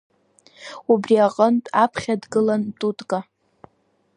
[0.91, 3.19] Убри аҟнытә аԥхьа дгылан Тутка.